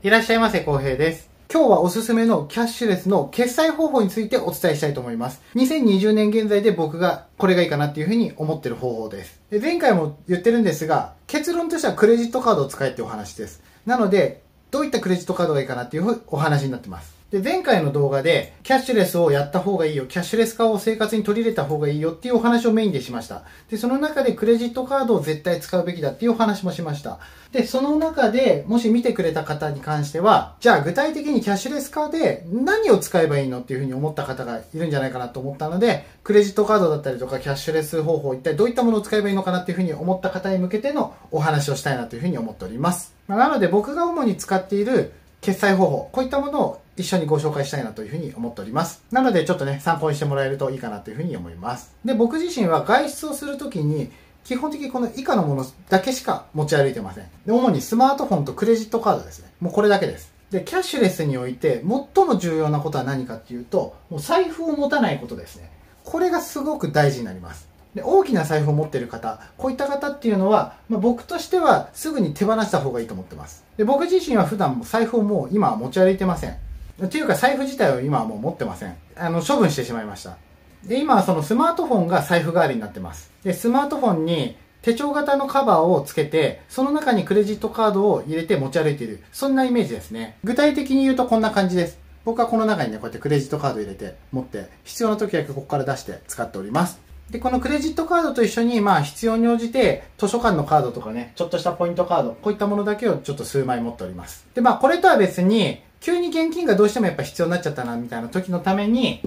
[0.00, 1.28] いらっしゃいませ、浩平です。
[1.52, 5.42] 今日はおすすめのキャッシュレスの決済方法についてお伝えしたいと思います。
[5.56, 9.40] 2020年現在で僕がこれがいいかなっていうふうに思ってる方法です。
[9.50, 13.60] で前回も言ってるんですが、結論としてはクレジットカードを使えってお話です。
[13.86, 17.17] なので、どういったクレジットカードがいいかなっていうお話になってます。
[17.30, 23.42] で、前回の動画で、キャッシュレスをやった方がいいよ、キャッシュレス化を生活に取り入れた方がいいよっていうお話をメインでしました。
[23.70, 27.18] で、その中でクレジットカードを絶対使うべきだっていうお話もしました。
[27.52, 43.14] で、その中で、もし見てくれた方に関しては、じゃあ具体的にキャッシュレス化で何を使えばいいのっていうふうに思った方がいるんじゃないかなと思ったので、クレジットカードだったりとかキャッシュレス方法、一体どういったものを使えばいいのかなっていうふうに思った方に向けてのお話をしたいなというふうに思っております。
[43.26, 49.02] まあなので僕が主に使っている決済方法、こういったものを一緒にご紹介したいなというふうに思っております。
[49.10, 51.94] なのでちょっとね、参考にしてもらえるといいかなというふうに思います。
[52.04, 54.10] で、僕自身は外出をするときに、
[54.44, 57.24] 基本的にこの以下のものだけしか持ち歩いてません。
[57.46, 59.50] で、主にスマートフォンとクレジットカードですね。
[59.60, 60.32] もうこれだけです。
[60.50, 61.84] で、キャッシュレスにおいて
[62.14, 65.70] 最も重要なことは何かっていうと、もう財布を持たないことですね。
[66.04, 67.68] これがすごく大事になります。
[67.94, 73.64] で大きな財布を持っている方、こういった方っていうのは、まあ、僕としてはすぐに手放した方がいいと思ってます。
[73.76, 76.56] で僕自身は普段も財布をもう今は持ち歩いてません。
[77.04, 78.96] っていうか財布自体を今はもう持ってません。
[79.16, 80.36] あの、処分してしまいました。
[80.84, 83.30] で、今はそのスマートフォンが財布代わりになってます。
[83.44, 89.22] で、スマートフォンに手帳型のカバーをつけて、その中にクレジットカードを入れて持ち歩いている。
[89.32, 90.38] そんなイメージですね。
[90.44, 91.98] 具体的に言うとこんな感じです。
[92.24, 97.00] 僕はこの中にね、こうやってクレジットカード入れて持って、必要な時だけここから出して使っております。
[97.30, 104.46] で、このクレジットカードと一緒に、まあ必要に応じて図書館のカードとかね、ちょっとしたポイントカード、こういったものだけをちょっと数枚持っております。
[104.54, 109.20] で、まあこれとは別に、急に現金がどうしてもやっぱ必要になっちゃったな、みたいな時のために、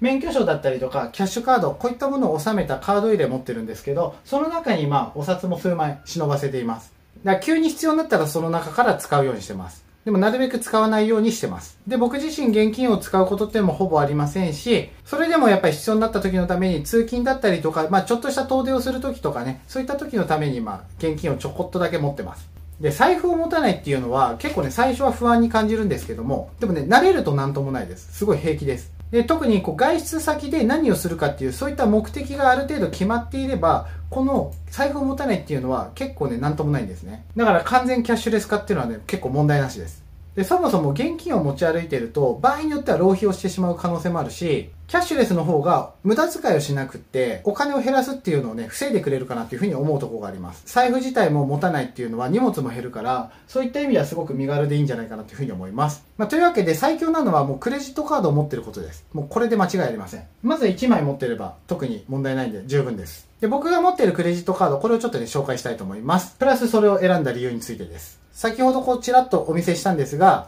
[0.00, 6.92] 免許証だったりとか、キャッシュカード、こういったものを収めたカード入れ持ってるんですけど、その中にまあお札も数枚忍ばせています。
[7.24, 9.84] だから急に必要になったらその中から使うようにしてます。
[10.04, 11.78] でもなるべく使わないようにしてます。
[11.86, 22.48] で、僕自身現金を使うことってもほぼありませんし、それでもやっぱり必要になった時のために通勤だったりとか、まあちょっとした遠出をする時とかね、そういった時のためにまあ現金をちょこっとだけ持ってます。
[22.80, 28.12] で、財布を持たないっていうのは結構ね、最初は不安に感じるんですけども、でもね、慣れるとなんともないです。
[28.12, 28.98] すごい平気です。
[29.10, 40.02] で特にこう外出先で何をするかっていうそういった目的がある程度決まっていればこの財布を持たないっていうのは結構ねなんともないんですねだから完全キャッシュレス化っていうのはね結構問題なしです
[40.38, 50.62] でそもそも現金を持ち歩いていると場合によっては浪費をしてしまう可能性もあるしキャッシュレスの方が無駄遣いをしなくってお金を減らすっていうのをね防いでくれるかなっていうふうに思うところがあります。
[50.64, 59.04] 財布自体も持たないっていうのは荷物も減るからそういった意味ではすごく身軽でいいんじゃないかなというふうに思います、まあ、というわけで最強なのはもうクレジットカードを持ってることです。
[59.12, 60.22] もうこれで間違いありません。
[60.44, 63.28] まず1枚持ってれば特に問題ないんで十分です。
[63.40, 66.36] で僕が持ってるクレジットカードこれをちょっとね紹介したいと思います。
[66.38, 68.17] プラスそれを選んだ理由についてです。
[68.38, 70.46] 先ほどこちらっとお見せしたんですが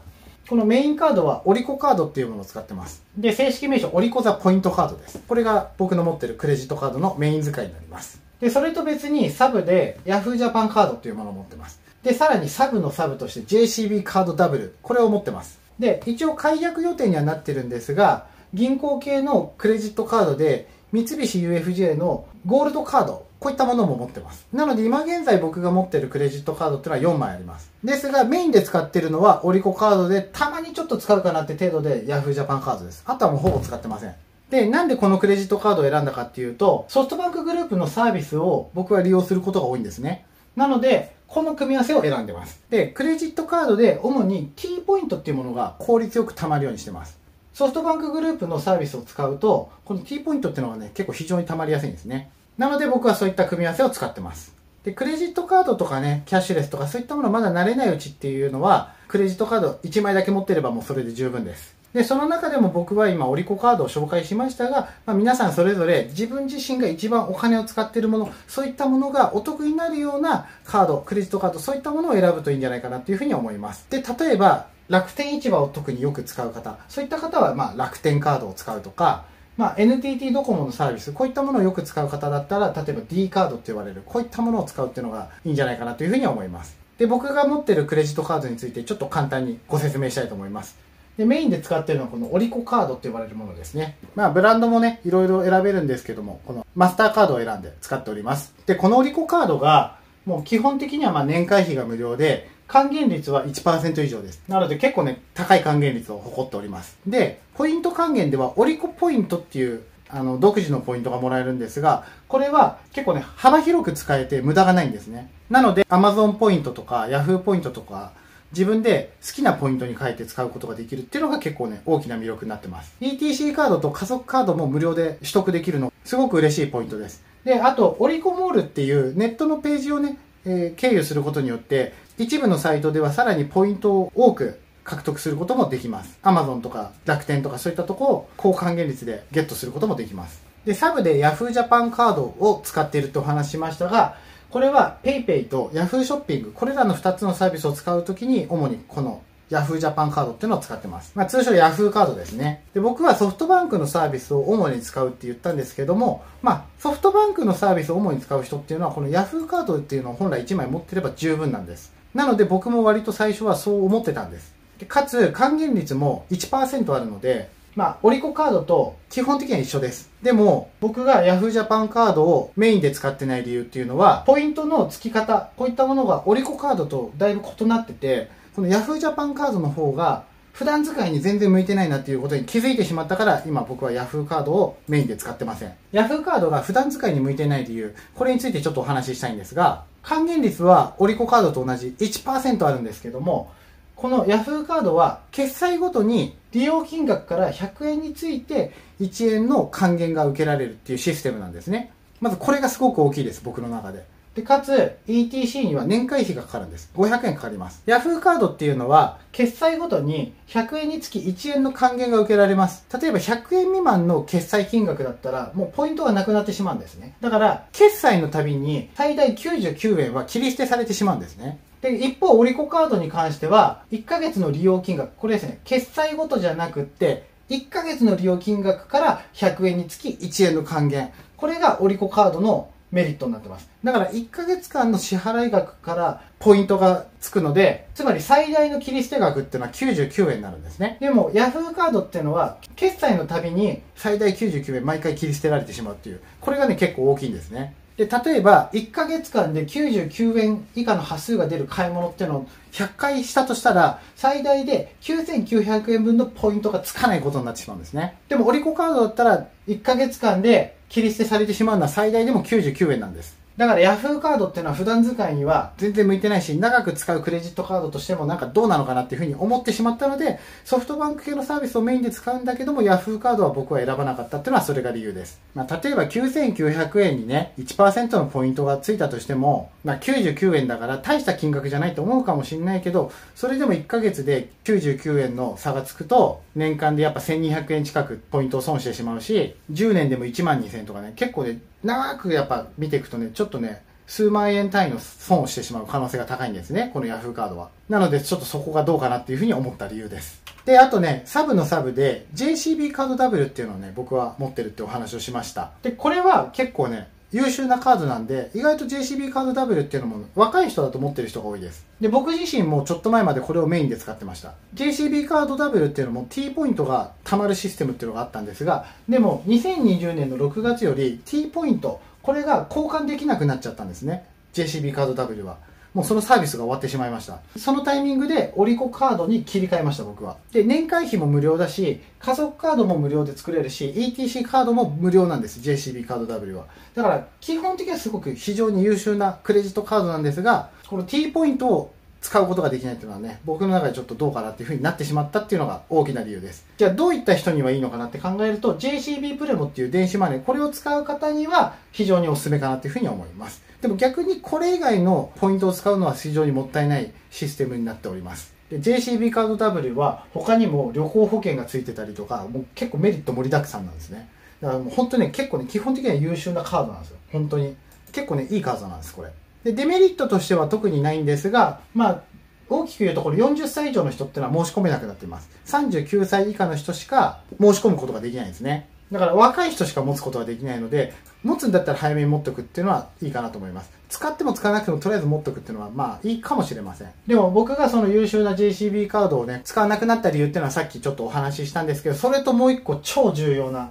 [0.48, 3.02] このメインカードはオリコカードっていうものを使ってます。
[3.16, 5.20] で、正式名称オリコザポイントカードです。
[5.26, 8.20] これが僕の持ってるクレジットカードのメイン使いになります。
[8.40, 10.36] で、それと別にサブで Yahoo!
[10.36, 11.80] ジャパンカードっていうものを持ってます。
[12.02, 14.76] で、さらにサブのサブとして JCB カードダブル。
[14.82, 15.60] これを持ってます。
[15.78, 24.46] で、一応解約予定にはなってるんですが、銀行系のクレジットカードで三菱 UFJ のゴールドカード、こういったものも持ってます。
[24.52, 27.72] なので今現在僕が持ってるクレジットカードっていうのは4枚あります。
[27.82, 32.34] ですがメインで使ってるのはオリコカードでたまにちょっと使うかなって程度で Yahoo!
[32.34, 33.02] ジャパンカードです。
[33.06, 34.14] あとはもうほぼ使ってません。
[34.50, 40.26] で、なんでこのクレジットカードを選んだかっていうと、ソフトバンクグループのサービスを僕は利用することが多いんですね。
[40.56, 42.60] なので、この組み合わせを選んでます。
[42.68, 47.18] で、クレジットカードで主に T ポイントっていうものが効率よく貯まるようにしてます。
[47.54, 52.30] ソフトバンクグループのサービスを使うと、この T ポイントっていうのがね、結構非常に貯まりやすいんですね。
[52.60, 54.54] なので僕はそういった組み合わせを使ってます。
[54.84, 61.74] で、クレジットカードとかね、キャッシュレスとかそういったものまだ慣れないうちっていうのは、クレジットカード1枚だけ持ってればもうそれで十分です。
[61.94, 73.86] で、その中でも僕は今、オリコカードを紹介しましたが、まあ、皆さんそれぞれ自分自身が一番お金を使っているもの、そういったものがお得になるようなカード、クレジットカード、そういったものを選ぶといいんじゃないかなっていうふうに思います。
[73.88, 79.24] で、例えば、楽天市場を特によく使う方、そういった方は、ま、楽天カードを使うとか、
[79.60, 86.78] まあ、NTT ドコモのサービス、こういったものをよく使う方だったら、例えば D カードって言われる、こういったものを使うっていうのがいいんじゃないかなというふうに思います。
[86.96, 90.78] で、僕が持ってるクレジットカードについてちょっと簡単にご説明したいと思います。
[91.18, 93.98] で、メインで使ってるのはこのオリコカードって呼ばれるものですね。
[94.14, 98.54] まあ、ブランドもね、いろいろ選べるんですけども、このマスターカードを選んで使っております。
[98.64, 104.42] で、このオリコカードが、もう基本的にはまあ年会費が無料で、還元率は1%以上です。
[104.46, 106.96] なので結構ね、高い還元率を誇っております。
[107.04, 115.30] で、ポイント還元ではオリコポイントっていうあの、独自のポイントがもらえるんですが、これは結構ね、幅広く使えて無駄がないんですね。
[115.50, 118.12] なので、Amazon ポイントとか Yahoo ポイントとか、
[118.52, 122.94] 自分で好きなポイントに変えて使うことができるっていうのが結構ね、大きな魅力になってます。
[123.00, 127.24] ETC カードと加速カードも無料で取得できるの、すごく嬉しいポイントです。
[127.44, 136.18] で、あと、オリコモールっていうネットのページをね、えー、経由することによって、一部のサイトではさらにポイントを多く獲得することもできます。
[136.22, 140.42] Amazon とか楽天とかそういったとこを高還元率でゲットすることもできます。
[140.66, 144.16] で、サブで Yahoo Japan カードを使っているとお話しましたが、
[144.50, 151.12] これは PayPay と Yahoo ショッピング、これらの2つのサービスを使うときに、主にこの Yahoo Japan カードっていうのを使ってます。
[151.14, 152.64] まあ、通称 Yahoo カードですね。
[152.74, 161.98] で、僕はソフトバンクのサービスを主に使うって言ったんですけども、まあ、ソフトバンクのサービスを主に使う人っていうのは、この Yahoo カードっていうのを本来1枚持ってれば十分なんです。
[162.14, 164.54] なので僕も割と最初はそう思ってたんです。
[164.78, 170.10] でかつ、還元率も1%あるので、まあ、オリコカードと基本的には一緒です。
[170.22, 185.72] でも、僕が Yahoo Japan カードをメインで使ってない理由っていうのは、ポイントの付き方、こういったものがオリコカードとだいぶ異なってて、この Yahoo Japan カードの方が、普段使いに全然向いてないなっていうことに気づいてしまったから、今僕は Yahoo カードをメインで使ってません。
[185.92, 193.52] Yahoo カードが普段使いに向いてない理由、これについてちょっとお話ししたいんですが、還元率はオリコカードと同じ1%あるんですけども、
[193.96, 201.92] この Yahoo カードは決済ごとに利用金額から100円について1円の還元が受けられるっていうシステムなんですね。
[202.20, 204.04] まずこれがすごく大きいです、僕の中で。
[204.34, 206.90] で、かつ、ETC には年会費がかかるんです。
[206.94, 207.82] 500円かかります。
[207.86, 212.86] Yahoo カードっていうのは、決済ごとに100円につき1円の還元が受けられます。
[213.00, 217.16] 例えば100円未満の決済金額だったら、もうポイントがなくなってしまうんですね。
[217.20, 221.58] だから、決済のたびに最大99円は切り捨てされてしまうんですね。
[221.80, 231.10] で、一方、オリコカードに関しては、1ヶ月の利用金額、これですね、決済ごとじゃなくって、1ヶ月の利用金額から100円につき1円の還元。
[231.36, 233.68] これがオリコカードのメリットになってます。
[233.84, 240.96] だから1ヶ月間の支払い額からポイントがつくので、つまり最大の切り捨て額っていうのは99円になるんですね。
[241.00, 247.74] でも Yahoo カードっていうのは決済のたびに最大99円毎回切り捨てられてしまうっていう、これがね結構大きいんですね。
[248.00, 258.16] で、例えば、1ヶ月間で99円以下の端数が出る買い物っていうのを100回したとしたら、最大で9900円分のポイントがつかないことになってしまうんですね。
[258.30, 263.39] でも、オリコカードだったら、1ヶ月間で切り捨てされてしまうのは最大でも99円なんです。
[263.60, 275.42] だから Yahoo カードっていうのは普段使いには全然向いてないし、長く使うクレジットカードとしてもなんかどうなのかなっていうふうに思ってしまったので、ソフトバンク系のサービスをメインで使うんだけども、Yahoo カードは僕は選ばなかったっていうのはそれが理由です。
[275.54, 297.70] まあ、例えば9900円にね、1%のポイントがついたとしても、まあ、99円だから大した金額じゃないと思うかもしれないけど、それでも1ヶ月で99円の差がつくと、年間でやっぱ1200円近くポイントを損してしまうし、10年でも1万2000とかね、結構ね、長くやっぱ見ていくとね、ちょっととね、数万円単位の損をしてしまう可能性が高いんですね、この Yahoo カードは。
[297.88, 300.42] なので、ちょっとそこがどうかなっていうふうに思った理由です。
[300.64, 305.70] で、あとね、サブのサブで JCB カード W っていうのをね、僕は持ってるってお話をしました。
[305.82, 311.86] で、これは結構ね、優秀なカードなんで、意外と JCB カード W っていうのも若い人だと思ってる人が多いです。
[312.00, 314.54] で、僕自身もちょっと前までこれをメインで使ってました。
[314.74, 324.24] JCB カード W っていうのも T ポイントが貯まるシステムっていうのがあったんですが、でも2020年の6月より T ポイント、これが交換できなくなっちゃったんですね。
[324.54, 325.58] JCB カード W は。
[325.92, 327.40] もうそのサービスが終わってしまいました。
[327.56, 330.36] そのタイミングでオリコカードに切り替えました、僕は。
[330.52, 336.66] で、年会費も無料だし、家族カードも無料で作れるし、ETC カードも無料なんです、JCB カード W は。
[336.94, 346.66] だから、基本的にはすごく非常に優秀なクレジットカードなんですが、この T ポイントを使うことができないっていうのはね、僕の中でちょっとどうかなっていう風になってしまったっていうのが大きな理由です。
[346.76, 353.62] じゃあどういった人にはいいのかなって考えると、JCB プレモっていう電子マネー、これを使う方には非常にお勧めかなっていう風に思います。
[353.80, 358.52] でも逆にこれ以外のポイントを使うのは非常にもったいないシステムになっております。
[358.70, 364.28] JCB カード W は他にも旅行保険がついてたりとか、もう結構メリット盛りだくさんなんですね。
[364.60, 367.16] だからもう本当にね、結構ね、基本的には優秀なカードなんですよ。
[367.32, 367.74] 本当に。
[368.12, 369.30] 結構ね、いいカードなんです、これ。
[369.64, 372.22] で、デメリットとしては特にないんですが、まあ、
[372.68, 375.50] 大きく言うところ40歳以上の人ってのは申し込めなくなっています。
[375.66, 378.88] 39歳以下の人しか申し込むことができないんですね。
[379.10, 381.12] だから若い人しか持つことができないので、
[381.42, 383.90] 持つんだったら早めに持っておくっていうのはいいかなと思います。
[384.08, 387.08] 使っても使わなくてもとりあえず持っておくっていうのはまあいいかもしれません。
[387.26, 393.90] でも僕がその優秀な JCB カードをね、使わなくなった理由っていうのはさっきちょっとお話ししたんですけど、それともう一個超重要な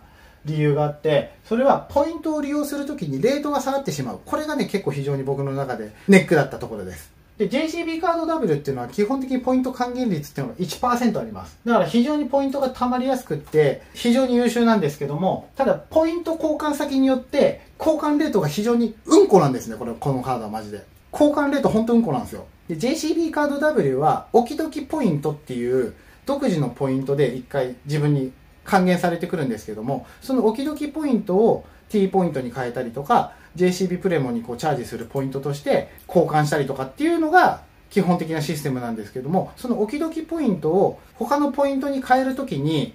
[0.50, 4.20] 理由があって、それはポイントを利用するときにレートが下がってしまう。
[4.26, 7.12] これがね、結構非常に僕の中でネックだったところです。
[7.40, 11.58] で、JCB カード W っていうのは基本的にポイント還元率っていうのが1%あります。
[11.64, 20.84] だから非常にポイントが溜まりやすくって、非常に優秀なんですけども、ただポイント交換先によって交換レートが非常にうんこなんですね、これ、このカードはマジで。
[21.14, 22.46] 交換レート本当うんこなんですよ。
[22.68, 25.94] で、JCB カード W は、おきどきポイントっていう
[26.26, 28.32] 独自のポイントで一回自分に
[28.66, 42.94] 還元されてくるんですけども、そのおきどきポイントを T ポイントに変えたりとか、JCB プレモにこうチャージするポイントとして交換したりとかっていうのが基本的なシステムなんですけども、そのおきどきポイントを他のポイントに変えるときに、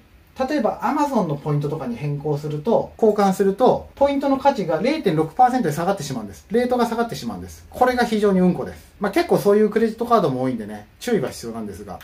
[0.49, 6.47] 例えば Amazon のポイントとかに変更すると、交換すると、ポイントの価値が0.6%で下がってしまうんです。
[6.51, 7.65] レートが下がってしまうんです。
[7.71, 8.95] これが非常にうんこです。
[8.99, 12.01] まあ、結構そういうクレジットカードも多いんでね、注意が必要なんですが。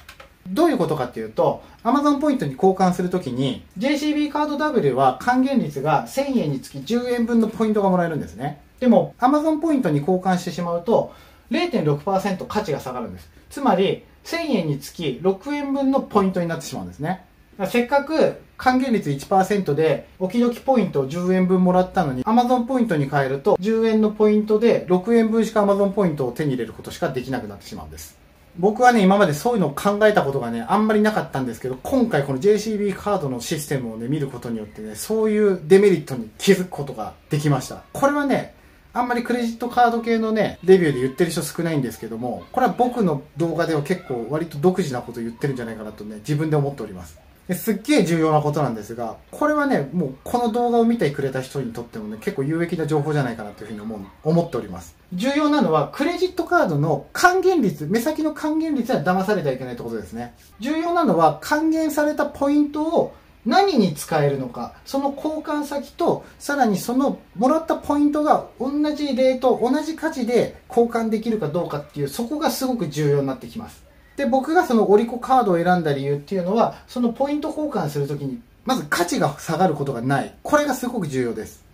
[0.48, 8.60] どういうことかっていうと、Amazon ポイントに交換するときに、JCB カード W は還元率が1000円につき10円分のポイントがもらえるんですね。
[8.80, 11.12] でも、Amazon ポイントに交換してしまうと、
[11.50, 13.30] 0.6%価値が下がるんです。
[13.50, 17.24] つまり、1000円につき6円分のポイントになってしまうんですね。
[17.66, 28.19] せっかく還元率1%で、おきどきポイントを10円分もらったのに、Amazon ポイントに変えると、10円のポイントで6円分しか Amazon ポイントを手に入れることしかできなくなってしまうんです。
[28.60, 37.84] 僕はね、今までそういうのを考えたことがね、あんまりなかったんですけど、今回この JCB カードのシステムをね、見ることによってね、そういうデメリットに気づくことができました。
[37.94, 38.54] これはね、
[38.92, 47.18] あんまりクレジットカード系のね、レビューで言ってる人少ないんですけども、これは僕の動画では結構割と独自なこと言ってるんじゃないかなとね、自分で思っております。
[47.54, 54.96] すっげえ重要なことなんですが、これはね、もうこの動画を見てくれた人にとってもね、結構有益な情報じゃないかなというふうに思う思っております。
[55.12, 60.34] 重要なのは、クレジットカードの還元率、目先の還元率は騙されてはいけないってことですね。
[60.60, 63.14] 重要なのは、還元されたポイントを
[63.46, 73.89] 何に使えるのか、その交換先と、さらにそのもらったポイントが同じレート、同じ価値で交換できるかどうかっていう、そこがすごく重要になってきます。
[74.20, 80.34] で、僕がそのオリコカードを選んだ理由っていうのは、そのポイント交換するときに、まず価値が下がることがない。
[80.42, 81.64] これがすごく重要です。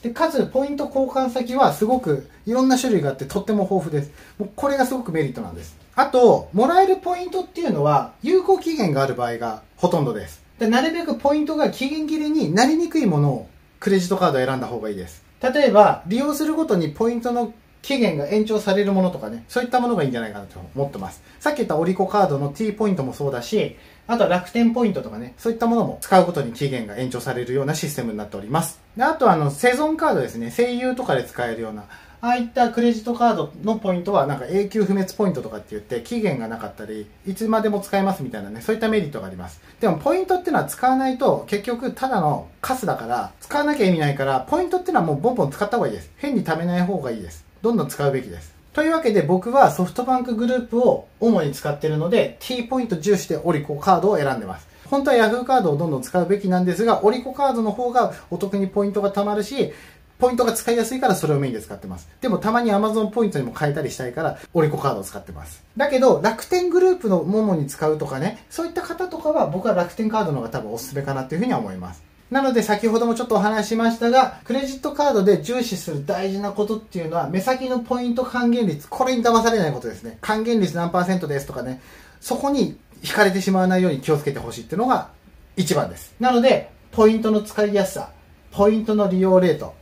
[0.00, 4.12] で、かつ、ポイント交換先はすごくいろんな種類があってとっても豊富です。
[4.38, 5.76] もうこれがすごくメリットなんです。
[5.96, 10.44] あと、もらえるポイントっていうのは、有効期限がある場合がほとんどです。
[10.60, 13.48] でなるべくポイントが期限切れになりにくいものを
[13.80, 15.24] クレジットカードを選んだ方がいいです。
[15.42, 21.22] 例えば、利用するごとにポイントの期限が延長されるものとかね、そういったものがいいんじゃないかなと思ってます。
[21.38, 28.80] さっき言ったオリコカードの T ポイントもそうだし、あとは楽天ポイントとかね、そういったものも使うことに期限が延長されるようなシステムになっております。
[28.96, 31.84] であとはあの、セゾンカードですね、声優とかで使えるような、
[32.22, 39.60] ああいったクレジットカードのポイントはなんか永久不滅ポイントとかって言って期限がなかったり、いつまでも使えますみたいなね、そういったメリットがあります。
[39.80, 46.10] でもポイントっていうのは使わないと結局ただのカスだから使わなきゃ意味ないから、ポイントっていうのはもうボンボン使った方がいいです。
[46.18, 47.48] 変に貯めない方がいいです。
[47.62, 48.54] どんどん使うべきです。
[48.72, 54.68] というわけで僕はソフトバンクグループを主に使ってるので T ポイント重視でオリコカードを選んでます。
[54.86, 59.72] 本当は Yahoo カードをどんどん使うべきなんですが、オリコカードの方がお得にポイントが貯まるし、
[60.18, 62.08] ポイントが使いやすいからそれをメインで使ってます。
[62.20, 65.62] でもたまに Amazon ポイントにも変えたりしたいから、オリコカードを使ってます。
[65.76, 72.02] だけど、楽天グループのものに使うとかね、そういった方とかは僕は楽天カードの方が多分おすすめかなっていうふうには思います。
[72.30, 80.18] なので先ほどもちょっとお話ししましたが、クレジットカードで重視する大事なことっていうのは、目先のポイント還元率、これに騙されないことですね。
[80.20, 81.80] 還元率何パーセントですとかね、
[82.20, 85.08] そこに引かれてしまわないように気をつけてほしいっていうのが
[85.56, 86.14] 一番です。
[86.20, 88.10] なので、ポイントの使いやすさ、
[88.52, 89.74] ポイントの利用レート、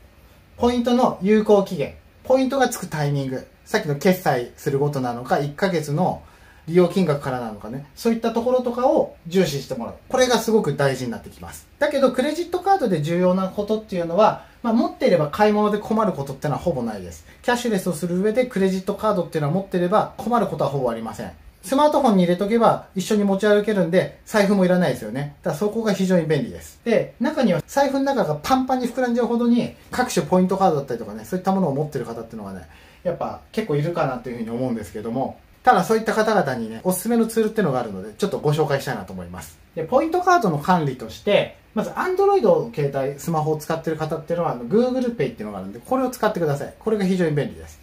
[0.57, 6.23] ポイントの有効期限、ポイントがつくタイミング、さっきの決済するごとなのか、1ヶ月の
[6.69, 9.95] 利用金額からなのかね、そういったところとかを重視してもらう。
[10.09, 11.67] これがすごく大事になってきます。
[11.79, 17.25] だけど、クレジットカードで重要なことっていうのは、まあ、持っていれば買い物で困ることってのはほぼないです。
[17.43, 21.33] キャッシュレスをする上でクレジットカードっていうのは持っていれば困ることはほぼありません。
[21.63, 25.37] スマートフォンに入れとけば一緒に持ち歩けるんで、財布もいらないですよね。
[25.43, 26.81] だからそこが非常に便利です。
[26.85, 32.67] で、中には財布の中がパンパンに膨らんじゃうほどに各種ポイントカードだったりとかね、そういったものを持ってる方っていうのがね、
[33.03, 39.59] やっぱ結構いるかなというふうに思うんですけども、ただそういった方々にね、おすすめのツールっていうのがあるので、ちょっとご紹介したいなと思います。
[39.75, 46.73] で、ポイントカードの管理として、まず Android 携帯、スマホを使ってる方っていうのは、Google Pay っていうのがあるんで、これを使ってください。
[46.79, 47.79] これが非常に便利です。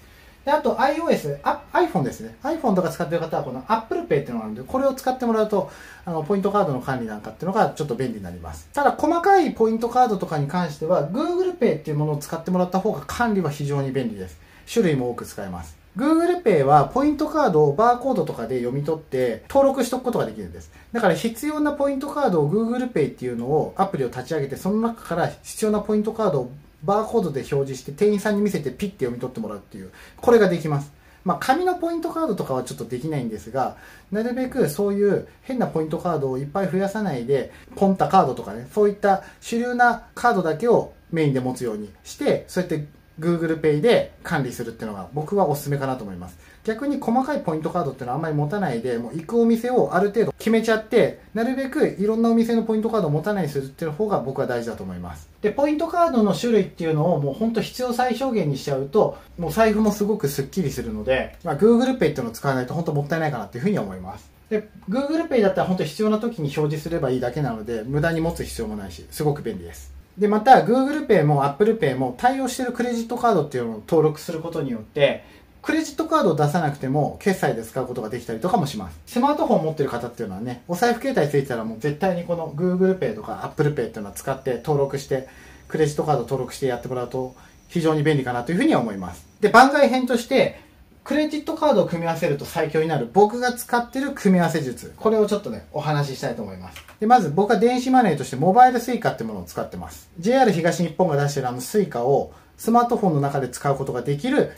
[0.45, 1.39] で、あと iOS、
[1.73, 2.35] iPhone ですね。
[2.41, 5.69] iPhone とか使ってる方はこの Apple Pay っていうのがあるんで、これを使ってもらうと、
[6.05, 8.67] あの、ポイントカードの管理なんかっていうのがちょっと便利になります。
[8.73, 14.39] ただ、細かいポイントカードとかに関しては、Google Pay っていうものを使ってもらった方が管理は非常に便利です。
[14.73, 15.84] 種類も多く使えます。
[15.97, 20.71] Google Pay はポイントカードをバーコードとかで読み取って登録しておくことができるんです。
[20.91, 26.51] だから必要なポイントカードを Google Pay っていうのをアプリを立ち上げてその中から必要なポイントカードを
[26.83, 30.91] バーコードで表示して店員さんに見せてピッて読み取ってもらうっていうこれができます。
[31.23, 33.77] まあ、紙のポイントカードとかはちょっとできないんですが、
[34.11, 42.85] なるべくそういう変なポイントカードをいっぱい増やさないで、ポンタカードとかね、そういった主流なカードだけをメインで持つようにして、そうやって
[43.19, 46.37] Google Pay で管理するっていうのが僕はおすすめかなと思います。
[46.65, 55.29] 逆に細かいポイントカードっていうのはあんまり持たないで、もう行くお店をある程度決めちゃって、なるべくいろんなお店のポイントカードを持たないにするっていう方が僕は大事だと思います。
[55.41, 64.31] で、ポイントカードの種類っていうのをもう本当必要最小限にしちゃうと、もう財布もすごくスッキリするので、まあ、Google Pay っていうのを使わないと本当もったいないかなっていうふうに思います。
[64.49, 69.93] で、Google Pay だったら本当必要な時に表示すればいいだけなので、無駄に持つ必要もないし、すごく便利です。
[70.17, 75.23] で、また Google Pay も Apple Pay も対応しているクレジットカードっていうのを登録することによって、
[75.61, 78.99] クレジットカードを出さなくても決済で使うことができたりとかもします。
[79.07, 85.27] スマートフォンを持ってる方っていうのはね、お財布携帯ついてたらもう絶対にこの Google Pay とか Apple Pay っていうのを使って登録して、
[85.67, 87.35] クレジットカード登録してやってもらうと
[87.67, 89.25] 非常に便利かなというふうには思います。
[89.41, 90.61] で、番外編として、
[91.05, 94.91] クレジットカードを組み合わせると最強になる僕が使ってる組み合わせ術。
[94.97, 96.83] これをちょっとね、お話ししたいと思います。
[96.99, 100.09] で、まず僕は電子マネーとしてモバイル Suica ってものを使ってます。
[100.17, 104.51] JR 東日本が出してるあの Suica をスマートフォンの中で使うことができる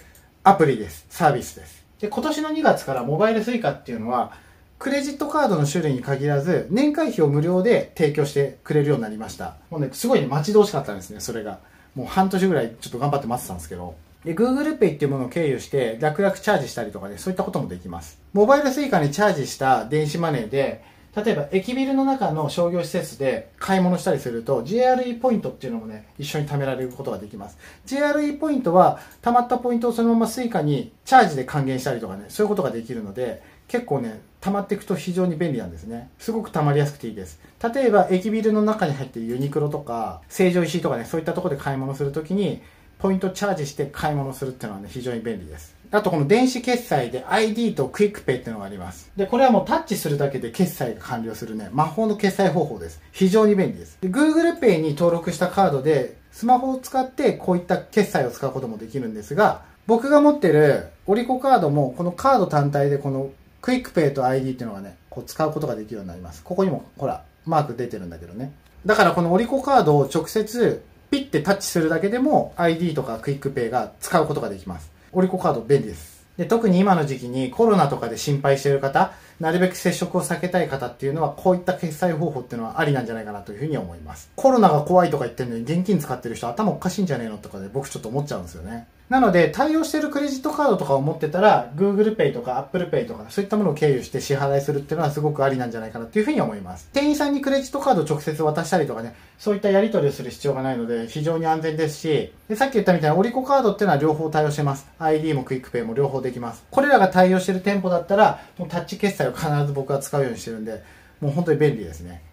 [0.45, 1.05] アプリです。
[1.09, 1.83] サービスです。
[1.99, 4.31] で、今年の2月からモバイル Suica っていうのは、
[4.79, 9.57] クレジットカードの種類に限らず、年会費を無料で提供してくれるようになりました。
[9.69, 11.59] もうね、すごいね、待ち遠しかったんですね、それが。
[11.93, 13.95] もう半年ぐらいちょっと頑張って待ってたんですけど。
[14.27, 18.19] で、Google Pay っていうものを経由して楽々チャージしたりとかで、そういったこともできます。
[18.33, 20.83] モバイル Suica にチャージした電子マネーで、
[21.15, 27.57] 例えば駅ビルの中の商業施設で買い物したりすると JRE ポイントっていうのもね一緒に貯められることができます。
[27.87, 36.11] JRE ポイントは貯まったポイントをそのまま Suica にチャージで還元したりとかねそういうことができるので結構ね溜まっていくと非常に便利なんですね。
[36.19, 37.39] すごく溜まりやすくていいです。
[37.73, 42.61] 例えば駅ビルの中に入ってるユニクロとか成城石井とかねそういったとこで買い物するときに
[42.99, 49.09] ポイントチャージして買い物するっていうのはね非常に便利ですあとこの電子決済で ID と QUICPay っていうのがあります。
[49.15, 53.01] で、これはもうタッチするだけで決済が完了するね、魔法の決済方法です。
[53.13, 53.97] 非常に便利です。
[54.01, 63.29] で、Google Pay に登録したカードで、スマホを使ってこういった決済を使うこともできるんですが、僕が持ってるオリコカードもこのカード単体でこの
[63.61, 66.43] QUICPay と ID っていうのがね、こう使うことができるようになります。
[66.43, 68.51] ここにもほら、マーク出てるんだけどね。
[68.85, 74.91] だからこのオリコカードを直接ピッてタッチするだけでも ID とかクイックペイが使うことができます。
[75.11, 76.17] オリコカード便利です。
[76.37, 84.29] で、特に今の時期にコロナとかで心配している方、なるべく接触を避けたい方っていうのは、こういった決済方法っていうのはありなんじゃないかなというふうに思います。
[84.35, 88.87] コロナが怖いとか言ってるのに現金使ってる人頭おかしいんじゃねえのとかで僕ちょっと思っちゃうんですよね。
[89.09, 96.89] なので、対応しているクレジットカードとかを持ってたら、Google Pay とか Apple Pay とか、そういったものを経由して支払いするっていうのはすごくありなんじゃないかなっていうふうに思います。
[96.91, 104.85] 店員さんにクレジットカードを直接渡したりとかね、そういったやり取りをする必要がないので、非常に安全ですし、でさっき言ったみたいなオリコカードっていうのは両方対応してます。
[104.99, 106.65] ID もクイックペイも両方できます。
[106.69, 110.83] これらが対応している店舗だったら、もうタッチ決済を必ず僕は使うようにしてるんで、
[111.21, 112.26] もう本当に便利ですね。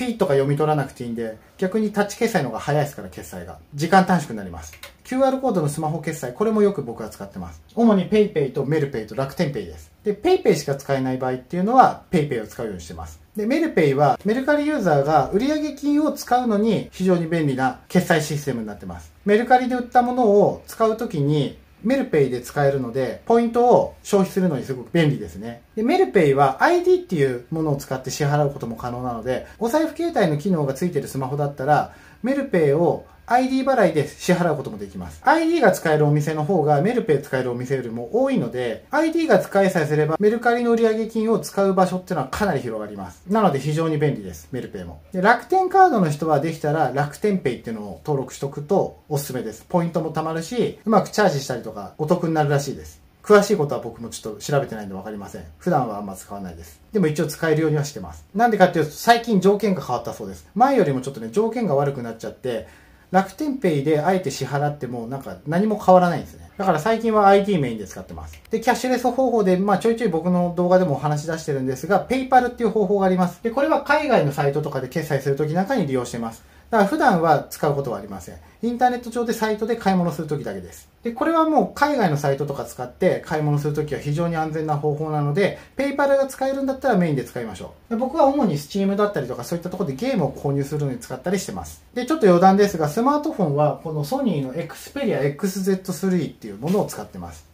[0.00, 3.58] P とか読み取らなくていいんで、逆にタッチ決済の方が早いですから、決済が。
[3.74, 4.72] 時間短縮になります。
[5.04, 7.62] QR コードのスマホ決済、これもよく僕は使ってます。
[7.74, 9.92] 主に PayPay とメルペイと楽天ペイです。
[10.02, 13.20] で、PayPay しか使えない場合っていうのは PayPay を使うようにしてます。
[13.36, 19.12] で、メルペイはメルカリユーザーが売上金を使うのに非常に便利な決済システムになってます。
[19.26, 25.62] メルカリで売ったものを使うときにメルペイで使えるので、ポイントを消費するのにすごく便利ですね。
[25.76, 35.22] で、メルペイは ID っていうものを使って支払うことも可能なので、お財布携帯の機能がついてるスマホだったら、メルペイを ID 払いで支払うこともできます。
[35.24, 43.22] ID が使えるお店の方がメルペイ使えるお店よりも多いので、ID が使いさえすればメルカリの売上金を使う場所っていうのはかなり広がります。
[43.28, 44.48] なので非常に便利です。
[44.50, 45.00] メルペイも。
[45.12, 49.64] で楽天カードの人はできたら楽天ペイっていうのを登録しとくとおすすめです。
[49.68, 53.00] ポイントも貯まるし、うまくチャージしたりとかお得になるらしいです。
[53.22, 55.44] 詳しいことは僕もちょっと調べてないんで分かりません。
[55.58, 56.80] 普段はあんま使わないです。
[56.92, 58.24] でも一応使えるようにはしてます。
[58.34, 60.48] なんでかっていうと最近条件が変わったそうです。
[60.54, 62.66] 前よりもちょっとね、条件が悪くなっちゃって、
[63.10, 66.50] 楽天ペイであえて支払ってもなんか何も変わらないんですね。
[66.56, 68.40] だから最近は IT メインで使ってます。
[68.50, 73.42] で、キャッシュレス方法で、まあちょいちょい僕の動画でもお話し出してるんですが、 PayPal っていう方法があります。
[73.42, 76.42] で、これは海外のサイトとかで決済するときなんかに利用してます。
[76.70, 78.36] だから普段は使うことはありません。
[78.62, 80.88] インターネット上でサイトで買い物するときだけです。
[81.02, 87.90] で、これはもう海外のサイトとか使って買い物するときは非常に安全な方法なので、 PayPal が使えるんだったらメインで使いましょう。
[87.90, 91.82] で僕は主に Steam だったりとかそういったところでゲームを購入するのに使ったりしてます。
[91.94, 97.46] で、ちょっと余談ですが、スマートフォンはこのソニーの Xperia XZ3 っていうものを使ってます。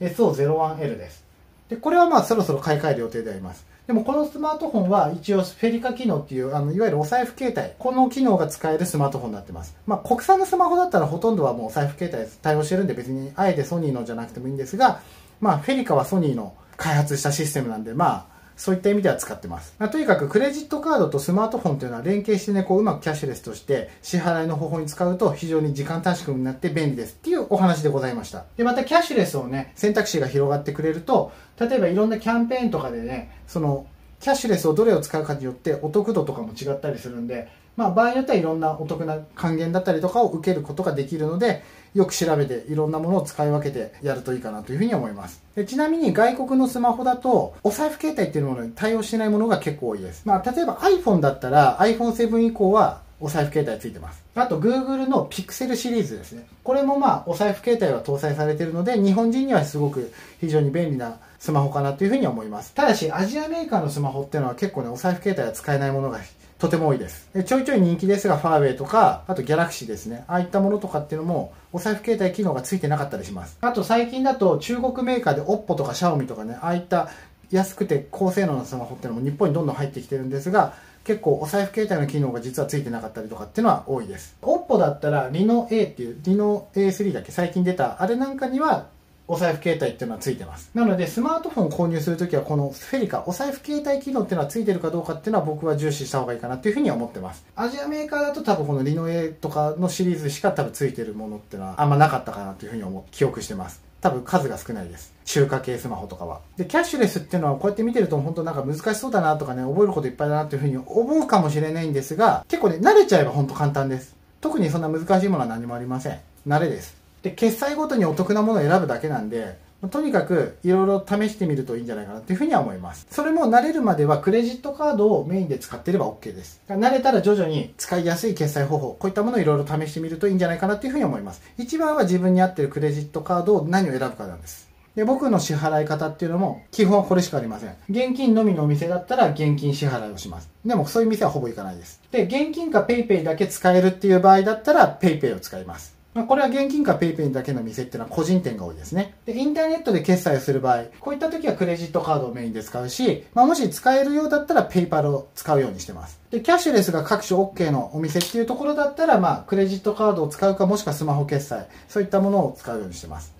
[0.00, 1.22] SO01L です。
[1.68, 3.64] で、これはまあそろそろ買い替える予定であります。
[3.86, 9.76] でもこのスマートフォンは一応フェリカ機能っていう、あの、いわゆるお財布携帯、この機能が使えるスマートフォンになってます。
[9.86, 15.00] まあ国産のスマホだったらほとんどはもうお財布携帯対応してるんで別にあえてソニーのじゃなくてもいいんですが、
[15.40, 19.74] まあフェリカはソニーの開発したシステムなんで、まあそういった意味では使ってます。
[19.78, 28.44] まあ、とにかくクレジットカードとスマートフォンというのは連携してね、こううまくキャッシュレスとして支払いの方法に使うと非常に時間短縮になって便利ですっていうお話でございました。
[28.56, 33.86] で、またキャッシュレスをね、選択肢が広がってくれると、例えばいろんなキャンペーンとかでね、その
[34.20, 41.62] キャッシュレスをどれを使うかによってお得度とかも違ったりするんで、まあ場合によってはいろんなお得な還元だったりとかを受けることができるので、
[41.94, 45.42] よく調べていろんなものを使い分けてやるといいかなというふうに思います。
[45.54, 50.22] でちなみに外国のスマホだと、お財布携帯っていうものに対応してないものが結構多いです。
[50.24, 54.22] まあ例えば iPhone だったら iPhone7 以降はお財布携帯ついてます。
[54.34, 56.46] あと Google の Pixel シリーズですね。
[56.64, 62.74] これもまあお財布携帯は搭載されているので、日本人にはすごく非常に便利なスマホかなというふうに思います。
[62.74, 66.18] ただし、アジアメーカーのスマホっていうのは結構ね、お財布携帯は使えないものが
[66.58, 67.28] とても多いです。
[67.44, 70.24] ちょいちょい人気ですが、ファーウェイとか、あとギャラクシーですね。
[70.28, 73.58] ああいったものとかっていうのも、お財布携帯機能がついてなかったりします。
[73.60, 77.08] あと最近だと中国メーカーで OPPO とか Xiaomi とかね、ああいった
[77.50, 84.36] 安くて高性能なスマホっていうのも日本にどんどん入ってきてるんですが、結構お財布携帯の機能が実はついてなかったりとかっていうのは多いです。
[84.40, 87.30] OPPO だったら Reno A っていう、Reno A3 だけ？
[87.30, 88.86] 最近出た、あれなんかには
[89.26, 90.70] お財布携帯っていうのはついてます。
[90.74, 97.44] なので、スマートフォン購入するときは、このフェリカ、お財布携帯機能っていうのはついてるかどうかっていうのは僕は重視した方がいいかなっていうふうには思ってます。
[97.56, 103.82] アジアメーカーだと多分このリノエとかのシリーズしか多分ついてるものっていうのはあんまなかったかなっていうふうに思う、記憶してます。
[104.02, 105.14] 多分数が少ないです。
[105.24, 106.40] 中華系スマホとかは。
[106.58, 114.14] で、キャッシュレスっていうのはこうやって見てると本当なんか難しそうだなとかね、覚えることいっぱいだなっていうふうに思うかもしれないんですが、結構ね、慣れちゃえば本当簡単です。
[114.42, 116.20] 特にそんな難しいものは何もありません。
[116.46, 117.03] 慣れです。
[117.24, 119.58] で、決済ごとにお得なものを選ぶだけなんで、
[119.90, 123.06] とにかくいろいろ試してみるといいんじゃないかなっていうふうには思います。
[123.10, 126.60] それも慣れるまではクレジットカードをメインで使ってれば OK です。
[126.68, 131.42] 慣れたら徐々に使いやすい決済方法、こういったものをいろいろ試してみるといいんじゃないかなっていうふうに思います。
[131.56, 134.68] 一番は自分に合ってるクレジットカードを何を選ぶかなんです。
[134.96, 137.74] で、僕の支払い方っていうのも、基本はこれしかありません。
[137.90, 140.50] 現金のみのお店だったら現金支払いをします。
[140.64, 142.00] でもそういう店はほぼ行かないです。
[142.12, 145.93] で、現金か PayPay だけ使えるっていう場合だったら PayPay を使います。
[146.14, 149.14] まあ、これは現金か PayPay だけの店っていうのは個人店が多いですね。
[149.26, 156.20] で、インターネットで決済をする場合、こういった時はクレジットカードをメインで使うし、まあ、もし使えるようだったら PayPal を使うようにしてます。
[156.30, 163.32] で、キャッシュレスが各種 OK のお店っていうところだったら、まあ、クレジットカードを使うか、もしくはスマホ決済、そういったものを使うようにしてます。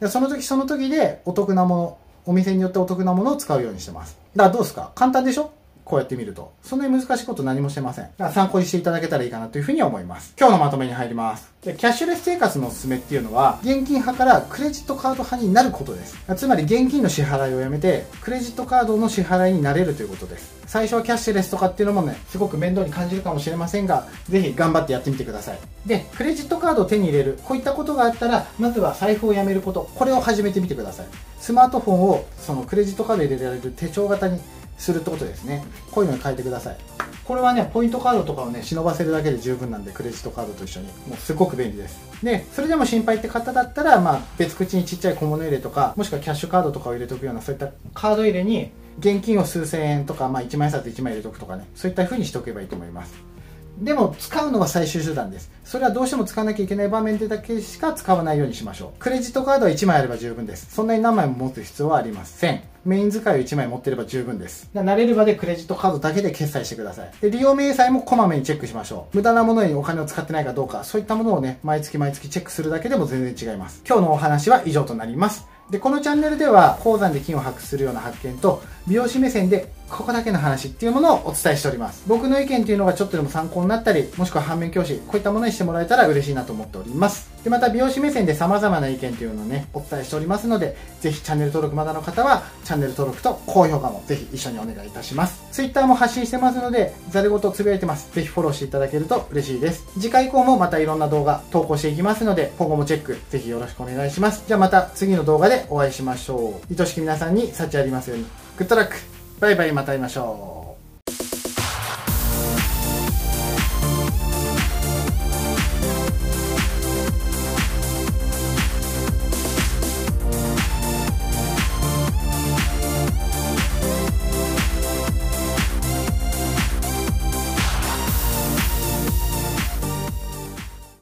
[0.00, 4.16] で、その時その時でお得なもの、お店によってお得なものを使うようにしてます。
[4.34, 4.92] だからどうですか？
[4.94, 5.50] 簡単でしょ？
[5.84, 6.52] こうやって見ると。
[6.62, 8.04] そんなに難しいこと何もしてません。
[8.04, 10.34] だから参考にしていただけたらいいかなというふうに思います。
[10.38, 11.52] 今日のまとめに入ります。
[11.62, 16.16] で、キャッシュレス生活のおすすめっていうのは、現金派からクレジットカード派になることです。
[16.36, 20.62] つまり現金の支払いをやめて、クレジットカードの支払いになれるということです。
[20.66, 25.58] 最初はキャッシュレスとかっていうのもね、すごく面倒に感じるかもしれませんが、ぜひ頑張ってやってみてください。
[25.86, 31.06] で、クレジットカードを手に入れる、こういったことがあったら、まずは財布をやめること、これを始めてみてください。
[31.38, 34.40] スマートフォンをそのクレジットカード入れられる手帳型に
[34.78, 35.64] するってことですね。
[35.90, 36.76] こういうのに変えてください。
[37.24, 40.86] これはねポイントカードとかをね忍ばせるだけで十分なんでクレジットカードと一緒に。
[40.86, 42.00] もうすごく便利です。
[42.22, 53.31] でそれでも心配って方だったら、まあ、別口にちっちゃい小物入れとかもしくはキャッシュカードとかを入れておくようなそういったカード入れに現金を数千円とか、まあ、1万円札1枚入れとくとかねそういった風にしておけばいいと思います。
[53.78, 55.50] でも使うのは最終手段です。
[55.64, 58.98] それはどうしても使わなきゃいけない場面でだけしか使わないようにしましょう。
[58.98, 60.74] クレジットカードは1枚あれば十分です。
[60.74, 62.62] そんなに何枚も持つ必要はありません。
[62.84, 64.68] メイン使いを1枚持ってれば十分です。
[64.74, 67.10] 慣れるまでクレジットカードだけで決済してください。
[67.20, 69.16] で、利用明細もこまめにチェックしましょう。
[69.16, 73.82] 無駄なものにお金を使ってないかどうか、そういったものをね、毎月毎月チェックするだけでも全然違います。
[73.86, 75.46] 今日のお話は以上となります。
[75.70, 82.02] で、このチャンネルでは、鉱山で金を発掘するような発見と、美容師目線でここだけの話っていうものをお伝えしております。
[82.06, 87.30] 僕の意見っていうのがちょっとでも参考になったり、もしくは反面教師、こういったものにしてもらえたら嬉しいなと思っております。
[87.44, 95.42] で、また美容師目線で様々な意見っていうのをね、お伝えしておりますので、ぜひチャンネル登録まだの方は、チャンネル登録と高評価もぜひ一緒にお願いいたします。
[95.52, 98.10] Twitter も発信してますので、ざるごとつぶやいてます。
[98.14, 99.84] ぜひフォローしていただけると嬉しいです。
[100.00, 104.44] 次回以降もまたいろんな動画投稿していきますので、今後もチェック、ぜひよろしくお願いします。
[104.46, 106.80] じゃあまた次の動画でお会いしましょう。
[106.80, 108.41] 愛しき皆さんに幸ありますように。
[108.62, 108.94] グッドラック
[109.40, 110.61] バイバイまた会いましょう。